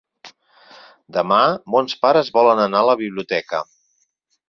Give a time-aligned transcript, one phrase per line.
[1.17, 1.37] Demà
[1.75, 3.65] mons pares volen anar a la biblioteca.